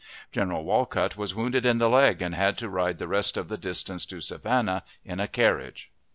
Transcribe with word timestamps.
General 0.31 0.63
Walcutt 0.63 1.15
was 1.15 1.35
wounded 1.35 1.63
in 1.63 1.77
the 1.77 1.87
leg, 1.87 2.23
and 2.23 2.33
had 2.33 2.57
to 2.57 2.67
ride 2.69 2.97
the 2.97 3.07
rest 3.07 3.37
of 3.37 3.49
the 3.49 3.55
distance 3.59 4.03
to 4.07 4.19
Savannah 4.19 4.81
in 5.05 5.19
a 5.19 5.27
carriage. 5.27 5.91